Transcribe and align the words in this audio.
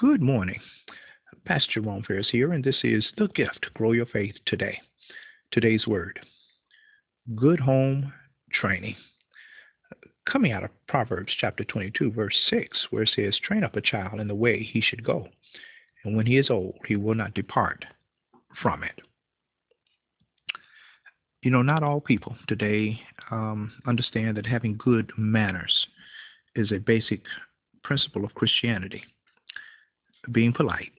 Good 0.00 0.22
morning. 0.22 0.58
Pastor 1.44 1.82
Jerome 1.82 2.02
Ferris 2.02 2.30
here, 2.32 2.54
and 2.54 2.64
this 2.64 2.78
is 2.84 3.06
The 3.18 3.28
GYFT 3.28 3.74
Grow 3.74 3.92
Your 3.92 4.06
Faith 4.06 4.34
Today. 4.46 4.80
Today's 5.50 5.86
word 5.86 6.18
Good 7.36 7.60
Home 7.60 8.10
Training. 8.50 8.96
Coming 10.26 10.52
out 10.52 10.64
of 10.64 10.70
Proverbs 10.88 11.34
chapter 11.38 11.64
22, 11.64 12.12
verse 12.12 12.34
6, 12.48 12.78
where 12.88 13.02
it 13.02 13.10
says, 13.14 13.38
Train 13.44 13.62
up 13.62 13.76
a 13.76 13.82
child 13.82 14.20
in 14.20 14.28
the 14.28 14.34
way 14.34 14.62
he 14.62 14.80
should 14.80 15.04
go, 15.04 15.28
and 16.06 16.16
when 16.16 16.24
he 16.24 16.38
is 16.38 16.48
old, 16.48 16.78
he 16.86 16.96
will 16.96 17.14
not 17.14 17.34
depart 17.34 17.84
from 18.62 18.82
it. 18.82 18.98
You 21.42 21.50
know, 21.50 21.60
not 21.60 21.82
all 21.82 22.00
people 22.00 22.36
today 22.48 22.98
um, 23.30 23.70
understand 23.86 24.38
that 24.38 24.46
having 24.46 24.78
good 24.78 25.12
manners 25.18 25.86
is 26.56 26.72
a 26.72 26.78
basic 26.78 27.20
principle 27.84 28.24
of 28.24 28.32
Christianity. 28.34 29.04
Being 30.32 30.52
polite, 30.52 30.92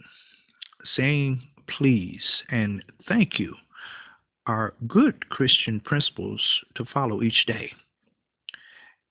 saying 0.95 1.41
please 1.67 2.23
and 2.49 2.83
thank 3.07 3.39
you 3.39 3.55
are 4.47 4.73
good 4.87 5.29
Christian 5.29 5.79
principles 5.79 6.41
to 6.75 6.85
follow 6.93 7.21
each 7.21 7.45
day. 7.45 7.71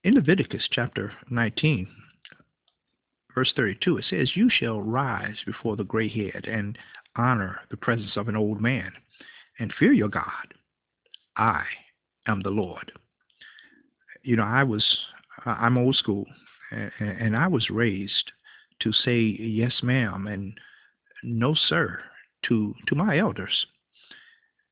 In 0.03 0.15
Leviticus 0.15 0.67
chapter 0.71 1.13
19, 1.31 1.87
verse 3.35 3.53
32, 3.55 3.99
it 3.99 4.05
says, 4.11 4.33
You 4.35 4.51
shall 4.51 4.81
rise 4.81 5.37
before 5.47 5.77
the 5.77 5.85
gray 5.85 6.09
head 6.09 6.47
and 6.47 6.77
honor 7.17 7.61
the 7.71 7.77
presence 7.77 8.17
of 8.17 8.29
an 8.29 8.37
old 8.37 8.61
man 8.61 8.93
and 9.59 9.73
fear 9.79 9.93
your 9.93 10.09
God. 10.09 10.55
I 11.37 11.65
am 12.27 12.43
the 12.43 12.51
Lord. 12.51 12.93
You 14.23 14.37
know, 14.37 14.45
I 14.45 14.65
was, 14.65 14.85
I'm 15.45 15.79
old 15.79 15.97
school, 15.97 16.27
and 16.99 17.37
I 17.37 17.47
was 17.47 17.71
raised 17.71 18.33
to 18.81 18.93
say 18.93 19.21
yes, 19.21 19.73
ma'am, 19.83 20.27
and 20.27 20.55
no, 21.23 21.55
sir, 21.55 22.01
to 22.47 22.75
to 22.87 22.95
my 22.95 23.19
elders. 23.19 23.67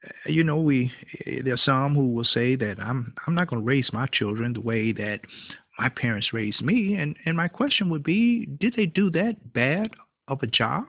Eh, 0.04 0.30
you 0.30 0.44
know, 0.44 0.60
we 0.60 0.92
eh, 1.26 1.40
there's 1.44 1.64
some 1.64 1.94
who 1.94 2.12
will 2.12 2.24
say 2.24 2.56
that 2.56 2.80
I'm 2.80 3.14
I'm 3.26 3.34
not 3.34 3.48
going 3.48 3.62
to 3.62 3.66
raise 3.66 3.92
my 3.92 4.06
children 4.06 4.52
the 4.52 4.60
way 4.60 4.92
that 4.92 5.20
my 5.78 5.88
parents 5.88 6.32
raised 6.32 6.62
me, 6.62 6.94
and 6.94 7.16
and 7.26 7.36
my 7.36 7.48
question 7.48 7.90
would 7.90 8.02
be, 8.02 8.46
did 8.46 8.74
they 8.76 8.86
do 8.86 9.10
that 9.10 9.52
bad 9.52 9.90
of 10.28 10.42
a 10.42 10.46
job? 10.46 10.84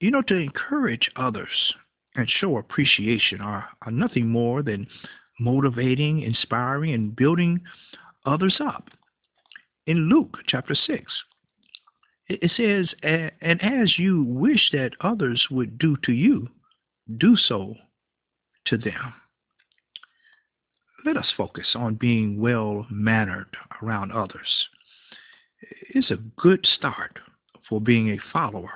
You 0.00 0.10
know, 0.10 0.22
to 0.22 0.36
encourage 0.36 1.10
others 1.16 1.74
and 2.16 2.28
show 2.28 2.58
appreciation 2.58 3.40
are, 3.40 3.68
are 3.86 3.92
nothing 3.92 4.28
more 4.28 4.62
than 4.62 4.86
motivating, 5.40 6.22
inspiring, 6.22 6.92
and 6.92 7.16
building 7.16 7.60
others 8.26 8.56
up. 8.60 8.88
In 9.86 10.08
Luke 10.08 10.38
chapter 10.46 10.74
6, 10.74 11.02
it 12.28 12.52
says, 12.56 12.94
And 13.02 13.62
as 13.62 13.98
you 13.98 14.22
wish 14.24 14.70
that 14.72 14.92
others 15.00 15.46
would 15.50 15.78
do 15.78 15.96
to 16.04 16.12
you, 16.12 16.48
do 17.18 17.36
so 17.36 17.74
to 18.66 18.76
them. 18.76 19.14
Let 21.04 21.16
us 21.16 21.32
focus 21.36 21.66
on 21.74 21.96
being 21.96 22.40
well 22.40 22.86
mannered 22.90 23.56
around 23.82 24.12
others. 24.12 24.68
It's 25.90 26.10
a 26.10 26.16
good 26.36 26.64
start 26.64 27.18
for 27.68 27.80
being 27.80 28.10
a 28.10 28.32
follower 28.32 28.70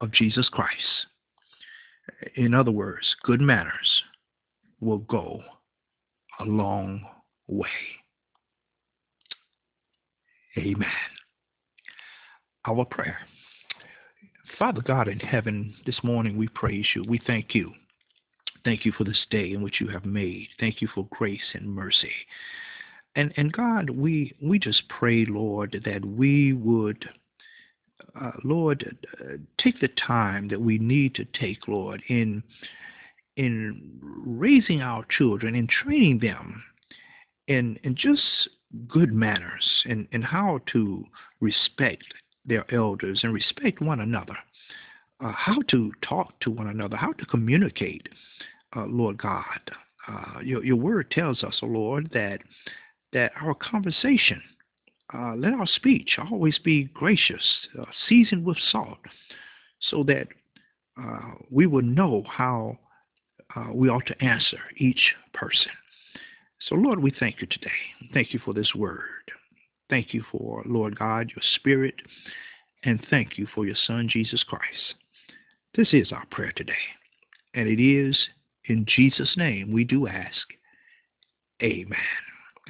of 0.00 0.12
Jesus 0.12 0.48
Christ. 0.48 1.06
In 2.34 2.52
other 2.52 2.72
words, 2.72 3.14
good 3.22 3.40
manners 3.40 4.02
will 4.80 4.98
go 4.98 5.40
a 6.40 6.44
long 6.44 7.02
way. 7.46 7.68
Amen 10.58 11.15
our 12.66 12.84
prayer. 12.84 13.18
Father 14.58 14.80
God 14.80 15.08
in 15.08 15.20
heaven, 15.20 15.74
this 15.84 16.02
morning 16.02 16.36
we 16.36 16.48
praise 16.48 16.86
you. 16.94 17.04
We 17.06 17.20
thank 17.26 17.54
you. 17.54 17.72
Thank 18.64 18.84
you 18.84 18.92
for 18.92 19.04
this 19.04 19.26
day 19.30 19.52
in 19.52 19.62
which 19.62 19.80
you 19.80 19.88
have 19.88 20.04
made. 20.04 20.48
Thank 20.58 20.80
you 20.80 20.88
for 20.94 21.06
grace 21.10 21.54
and 21.54 21.68
mercy. 21.68 22.12
And 23.14 23.32
and 23.36 23.52
God, 23.52 23.90
we 23.90 24.34
we 24.42 24.58
just 24.58 24.82
pray, 24.88 25.24
Lord, 25.24 25.82
that 25.84 26.04
we 26.04 26.52
would, 26.52 27.08
uh, 28.20 28.32
Lord, 28.44 28.96
uh, 29.20 29.36
take 29.58 29.80
the 29.80 29.88
time 29.88 30.48
that 30.48 30.60
we 30.60 30.78
need 30.78 31.14
to 31.14 31.24
take, 31.24 31.68
Lord, 31.68 32.02
in 32.08 32.42
in 33.36 33.98
raising 34.02 34.80
our 34.80 35.04
children 35.16 35.54
and 35.54 35.68
training 35.68 36.18
them 36.18 36.62
in 37.46 37.78
in 37.84 37.94
just 37.94 38.22
good 38.88 39.12
manners 39.12 39.84
and 39.86 40.08
and 40.12 40.24
how 40.24 40.60
to 40.72 41.04
respect 41.40 42.04
their 42.46 42.64
elders 42.74 43.20
and 43.22 43.34
respect 43.34 43.80
one 43.80 44.00
another. 44.00 44.36
Uh, 45.18 45.32
how 45.32 45.60
to 45.68 45.92
talk 46.02 46.38
to 46.40 46.50
one 46.50 46.68
another, 46.68 46.96
how 46.96 47.12
to 47.12 47.24
communicate, 47.26 48.08
uh, 48.76 48.84
Lord 48.86 49.16
God. 49.16 49.60
Uh, 50.06 50.40
your, 50.42 50.64
your 50.64 50.76
word 50.76 51.10
tells 51.10 51.42
us, 51.42 51.58
oh 51.62 51.66
Lord, 51.66 52.10
that 52.12 52.40
that 53.12 53.32
our 53.40 53.54
conversation, 53.54 54.42
uh, 55.14 55.34
let 55.36 55.54
our 55.54 55.66
speech 55.66 56.18
always 56.30 56.58
be 56.58 56.84
gracious, 56.92 57.42
uh, 57.80 57.84
seasoned 58.08 58.44
with 58.44 58.58
salt, 58.70 58.98
so 59.80 60.02
that 60.02 60.26
uh, 61.00 61.34
we 61.50 61.66
will 61.66 61.82
know 61.82 62.24
how 62.28 62.78
we 63.72 63.88
ought 63.88 64.04
to 64.06 64.22
answer 64.22 64.58
each 64.76 65.14
person. 65.32 65.72
So, 66.68 66.74
Lord, 66.74 67.00
we 67.02 67.10
thank 67.18 67.40
you 67.40 67.46
today. 67.46 67.70
Thank 68.12 68.34
you 68.34 68.40
for 68.44 68.52
this 68.52 68.74
word. 68.74 69.00
Thank 69.88 70.12
you 70.12 70.24
for, 70.32 70.62
Lord 70.66 70.98
God, 70.98 71.30
your 71.30 71.42
spirit, 71.54 71.94
and 72.82 73.04
thank 73.10 73.38
you 73.38 73.46
for 73.54 73.64
your 73.64 73.76
Son, 73.86 74.08
Jesus 74.10 74.42
Christ. 74.42 74.94
This 75.76 75.88
is 75.92 76.12
our 76.12 76.24
prayer 76.30 76.52
today, 76.56 76.72
and 77.54 77.68
it 77.68 77.82
is 77.82 78.16
in 78.64 78.84
Jesus' 78.88 79.34
name 79.36 79.72
we 79.72 79.84
do 79.84 80.08
ask. 80.08 80.46
Amen. 81.62 81.98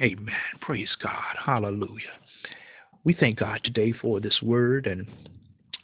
Amen. 0.01 0.35
Praise 0.61 0.95
God. 1.01 1.35
Hallelujah. 1.43 2.13
We 3.03 3.13
thank 3.13 3.39
God 3.39 3.61
today 3.63 3.93
for 3.93 4.19
this 4.19 4.41
word 4.41 4.85
and 4.85 5.07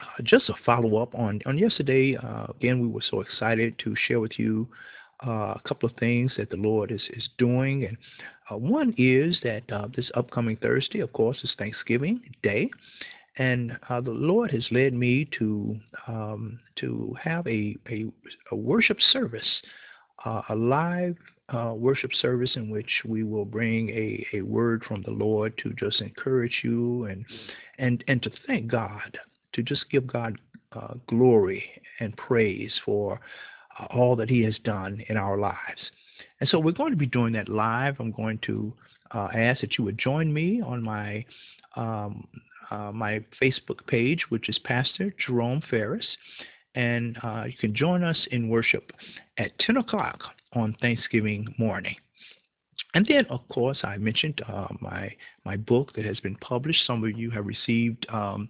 uh, 0.01 0.21
just 0.23 0.49
a 0.49 0.53
follow 0.65 0.97
up 0.97 1.15
on 1.15 1.41
on 1.45 1.57
yesterday. 1.57 2.15
Uh, 2.15 2.47
again, 2.51 2.79
we 2.79 2.87
were 2.87 3.03
so 3.09 3.21
excited 3.21 3.79
to 3.79 3.95
share 4.07 4.19
with 4.19 4.37
you 4.37 4.67
uh, 5.25 5.53
a 5.55 5.61
couple 5.65 5.89
of 5.89 5.95
things 5.97 6.31
that 6.37 6.49
the 6.49 6.57
Lord 6.57 6.91
is 6.91 7.01
is 7.11 7.27
doing, 7.37 7.85
and 7.85 7.97
uh, 8.51 8.57
one 8.57 8.93
is 8.97 9.37
that 9.43 9.63
uh, 9.71 9.87
this 9.95 10.09
upcoming 10.15 10.57
Thursday, 10.57 10.99
of 10.99 11.13
course, 11.13 11.37
is 11.43 11.51
Thanksgiving 11.57 12.21
Day, 12.41 12.69
and 13.37 13.77
uh, 13.89 14.01
the 14.01 14.11
Lord 14.11 14.51
has 14.51 14.65
led 14.71 14.93
me 14.93 15.27
to 15.39 15.77
um, 16.07 16.59
to 16.77 17.15
have 17.21 17.47
a, 17.47 17.77
a, 17.89 18.05
a 18.51 18.55
worship 18.55 18.97
service, 19.11 19.47
uh, 20.25 20.41
a 20.49 20.55
live 20.55 21.17
uh, 21.53 21.73
worship 21.75 22.11
service 22.21 22.51
in 22.55 22.69
which 22.69 22.89
we 23.05 23.23
will 23.23 23.45
bring 23.45 23.89
a, 23.89 24.25
a 24.33 24.41
word 24.41 24.83
from 24.87 25.01
the 25.03 25.11
Lord 25.11 25.57
to 25.63 25.73
just 25.73 26.01
encourage 26.01 26.61
you 26.63 27.05
and 27.05 27.25
and 27.79 28.03
and 28.07 28.21
to 28.23 28.31
thank 28.47 28.67
God, 28.67 29.17
to 29.53 29.63
just 29.63 29.89
give 29.89 30.07
God 30.07 30.37
glory 31.07 31.63
and 31.99 32.17
praise 32.17 32.71
for 32.83 33.19
all 33.93 34.15
that 34.15 34.29
He 34.29 34.43
has 34.43 34.55
done 34.63 35.03
in 35.09 35.17
our 35.17 35.37
lives. 35.37 35.81
And 36.39 36.49
so 36.49 36.59
we're 36.59 36.71
going 36.71 36.91
to 36.91 36.97
be 36.97 37.05
doing 37.05 37.33
that 37.33 37.49
live. 37.49 37.95
I'm 37.99 38.11
going 38.11 38.39
to 38.45 38.73
uh, 39.13 39.29
ask 39.33 39.61
that 39.61 39.77
you 39.77 39.83
would 39.83 39.97
join 39.97 40.33
me 40.33 40.61
on 40.61 40.83
my 40.83 41.25
um, 41.75 42.27
uh, 42.71 42.91
my 42.91 43.23
Facebook 43.41 43.85
page, 43.87 44.25
which 44.29 44.49
is 44.49 44.57
Pastor 44.63 45.13
Jerome 45.25 45.61
Ferris, 45.69 46.05
and 46.75 47.17
uh, 47.23 47.43
you 47.45 47.57
can 47.59 47.75
join 47.75 48.03
us 48.03 48.17
in 48.31 48.49
worship 48.49 48.91
at 49.37 49.57
10 49.59 49.77
o'clock 49.77 50.19
on 50.53 50.75
Thanksgiving 50.81 51.53
morning. 51.57 51.95
And 52.95 53.05
then, 53.07 53.25
of 53.29 53.47
course, 53.49 53.79
I 53.83 53.97
mentioned 53.97 54.41
uh, 54.47 54.67
my 54.79 55.11
my 55.45 55.57
book 55.57 55.93
that 55.95 56.05
has 56.05 56.19
been 56.19 56.35
published. 56.37 56.85
Some 56.85 57.03
of 57.03 57.17
you 57.17 57.31
have 57.31 57.45
received 57.45 58.05
um, 58.09 58.49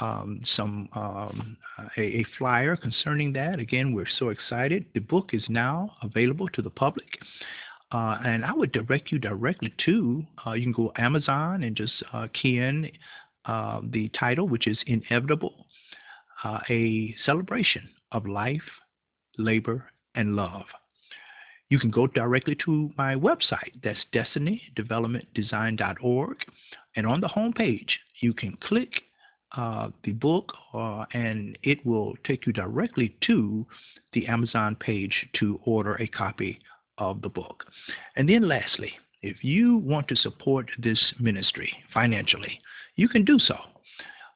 um, 0.00 0.40
some 0.56 0.88
um, 0.94 1.56
a, 1.96 2.00
a, 2.00 2.24
flyer 2.38 2.76
concerning 2.76 3.32
that. 3.32 3.58
Again, 3.58 3.92
we're 3.92 4.06
so 4.18 4.28
excited. 4.28 4.84
The 4.94 5.00
book 5.00 5.30
is 5.32 5.42
now 5.48 5.96
available 6.02 6.48
to 6.50 6.62
the 6.62 6.70
public. 6.70 7.18
Uh, 7.90 8.18
and 8.24 8.44
I 8.44 8.52
would 8.52 8.70
direct 8.72 9.10
you 9.10 9.18
directly 9.18 9.72
to, 9.86 10.22
uh, 10.46 10.52
you 10.52 10.64
can 10.64 10.72
go 10.72 10.92
Amazon 10.98 11.62
and 11.62 11.74
just 11.74 11.94
uh, 12.12 12.26
key 12.34 12.58
in 12.58 12.90
uh, 13.46 13.80
the 13.82 14.10
title, 14.10 14.46
which 14.46 14.66
is 14.66 14.76
Inevitable, 14.86 15.64
uh, 16.44 16.58
a 16.68 17.14
celebration 17.24 17.88
of 18.12 18.26
life, 18.26 18.60
labor, 19.38 19.86
and 20.14 20.36
love. 20.36 20.66
You 21.70 21.78
can 21.78 21.90
go 21.90 22.06
directly 22.06 22.56
to 22.66 22.90
my 22.96 23.14
website, 23.14 23.72
that's 23.82 23.98
destinydevelopmentdesign.org, 24.12 26.36
and 26.96 27.06
on 27.06 27.20
the 27.20 27.28
home 27.28 27.52
page, 27.52 28.00
you 28.20 28.32
can 28.34 28.56
click 28.62 29.02
uh, 29.56 29.88
the 30.04 30.12
book, 30.12 30.52
uh, 30.74 31.04
and 31.12 31.56
it 31.62 31.84
will 31.86 32.14
take 32.24 32.46
you 32.46 32.52
directly 32.52 33.16
to 33.26 33.66
the 34.12 34.26
Amazon 34.26 34.76
page 34.76 35.26
to 35.34 35.60
order 35.64 35.94
a 35.96 36.06
copy 36.06 36.60
of 36.98 37.22
the 37.22 37.28
book. 37.28 37.64
And 38.16 38.28
then, 38.28 38.48
lastly, 38.48 38.92
if 39.22 39.42
you 39.42 39.78
want 39.78 40.08
to 40.08 40.16
support 40.16 40.70
this 40.78 41.00
ministry 41.18 41.72
financially, 41.92 42.60
you 42.96 43.08
can 43.08 43.24
do 43.24 43.38
so. 43.38 43.56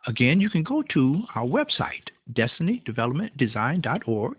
Again, 0.06 0.40
you 0.40 0.50
can 0.50 0.62
go 0.62 0.82
to 0.94 1.22
our 1.34 1.46
website, 1.46 2.08
destinydevelopmentdesign.org. 2.32 4.36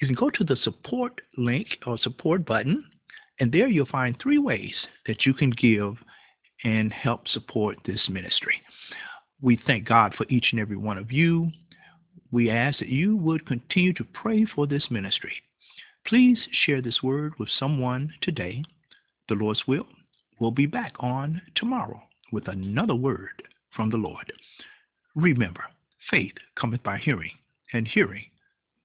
You 0.00 0.06
can 0.06 0.16
go 0.16 0.30
to 0.30 0.44
the 0.44 0.56
support 0.56 1.20
link 1.36 1.68
or 1.86 1.98
support 1.98 2.44
button, 2.44 2.84
and 3.38 3.52
there 3.52 3.68
you'll 3.68 3.86
find 3.86 4.18
three 4.18 4.38
ways 4.38 4.74
that 5.06 5.24
you 5.24 5.34
can 5.34 5.50
give 5.50 5.94
and 6.64 6.92
help 6.92 7.28
support 7.28 7.78
this 7.86 8.08
ministry. 8.08 8.60
We 9.42 9.60
thank 9.66 9.86
God 9.88 10.14
for 10.14 10.26
each 10.28 10.48
and 10.52 10.60
every 10.60 10.76
one 10.76 10.98
of 10.98 11.10
you. 11.10 11.50
We 12.30 12.50
ask 12.50 12.78
that 12.78 12.88
you 12.88 13.16
would 13.16 13.46
continue 13.46 13.92
to 13.94 14.04
pray 14.04 14.44
for 14.44 14.66
this 14.66 14.90
ministry. 14.90 15.34
Please 16.06 16.38
share 16.64 16.80
this 16.82 17.02
word 17.02 17.34
with 17.38 17.48
someone 17.58 18.12
today. 18.22 18.62
The 19.28 19.34
Lord's 19.34 19.66
will. 19.66 19.86
We'll 20.38 20.50
be 20.50 20.66
back 20.66 20.94
on 21.00 21.42
tomorrow 21.54 22.02
with 22.32 22.48
another 22.48 22.94
word 22.94 23.42
from 23.74 23.90
the 23.90 23.96
Lord. 23.96 24.32
Remember, 25.14 25.64
faith 26.10 26.34
cometh 26.58 26.82
by 26.82 26.98
hearing, 26.98 27.32
and 27.72 27.86
hearing 27.86 28.24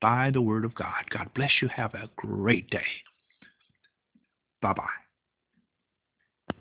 by 0.02 0.32
the 0.32 0.42
word 0.42 0.66
of 0.66 0.76
God. 0.76 1.10
God 1.10 1.30
bless 1.34 1.52
you. 1.62 1.68
Have 1.70 1.94
a 1.94 2.10
great 2.16 2.70
day. 2.70 2.86
Bye 4.62 4.74
bye. 4.74 5.05